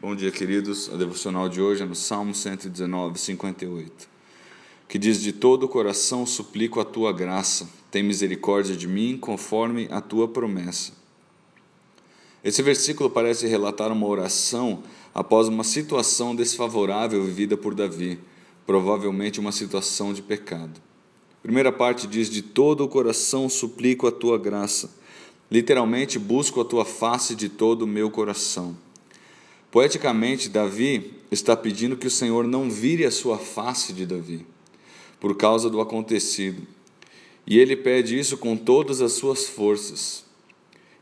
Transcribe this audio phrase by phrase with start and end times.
[0.00, 0.88] Bom dia, queridos.
[0.94, 4.08] A devocional de hoje é no Salmo 119, 58,
[4.86, 9.88] que diz: De todo o coração suplico a tua graça, tem misericórdia de mim, conforme
[9.90, 10.92] a tua promessa.
[12.44, 18.20] Esse versículo parece relatar uma oração após uma situação desfavorável vivida por Davi,
[18.64, 20.80] provavelmente uma situação de pecado.
[21.40, 24.96] A primeira parte diz: De todo o coração suplico a tua graça.
[25.50, 28.76] Literalmente, busco a tua face de todo o meu coração.
[29.70, 34.46] Poeticamente, Davi está pedindo que o Senhor não vire a sua face de Davi,
[35.20, 36.62] por causa do acontecido.
[37.46, 40.24] E ele pede isso com todas as suas forças.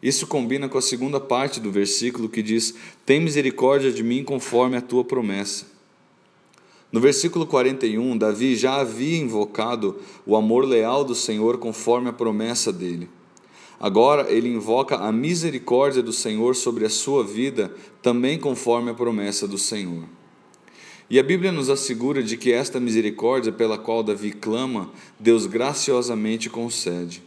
[0.02, 4.76] Isso combina com a segunda parte do versículo que diz: Tem misericórdia de mim conforme
[4.76, 5.66] a tua promessa.
[6.92, 12.72] No versículo 41, Davi já havia invocado o amor leal do Senhor conforme a promessa
[12.72, 13.08] dele.
[13.78, 19.46] Agora ele invoca a misericórdia do Senhor sobre a sua vida, também conforme a promessa
[19.46, 20.04] do Senhor.
[21.10, 26.48] E a Bíblia nos assegura de que esta misericórdia pela qual Davi clama, Deus graciosamente
[26.48, 27.22] concede.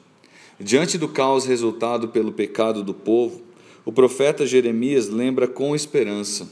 [0.59, 3.41] Diante do caos resultado pelo pecado do povo,
[3.85, 6.49] o profeta Jeremias lembra com esperança: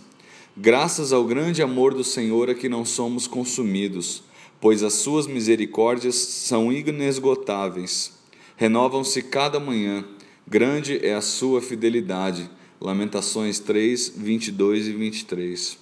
[0.56, 4.24] Graças ao grande amor do Senhor é que não somos consumidos,
[4.62, 8.17] pois as suas misericórdias são inesgotáveis
[8.58, 10.04] renovam-se cada manhã.
[10.46, 12.50] Grande é a sua fidelidade.
[12.82, 15.78] Lamentações 3, 22 e 23.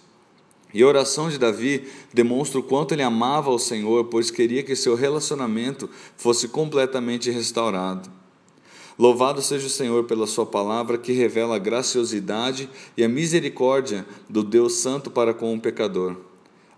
[0.74, 4.76] E a oração de Davi demonstra o quanto ele amava o Senhor, pois queria que
[4.76, 8.10] seu relacionamento fosse completamente restaurado.
[9.00, 14.44] Louvado seja o Senhor pela Sua palavra que revela a graciosidade e a misericórdia do
[14.44, 16.18] Deus Santo para com o pecador.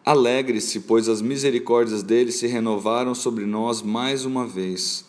[0.05, 5.05] Alegre-se, pois as misericórdias dele se renovaram sobre nós mais uma vez.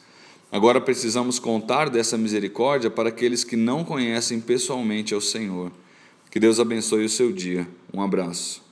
[0.50, 5.70] Agora precisamos contar dessa misericórdia para aqueles que não conhecem pessoalmente ao Senhor.
[6.30, 7.68] Que Deus abençoe o seu dia.
[7.92, 8.67] Um abraço.